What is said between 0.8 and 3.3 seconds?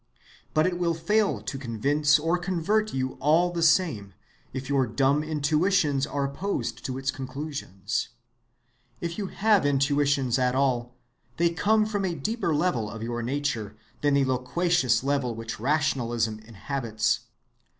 fail to convince or convert you